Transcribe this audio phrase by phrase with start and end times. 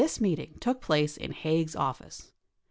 [0.01, 2.31] This meeting took place in Haig's office.